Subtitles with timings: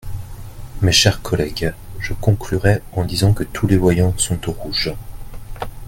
[0.81, 4.95] Mes chers collègues, je conclurai en disant que tous les voyants sont au rouge.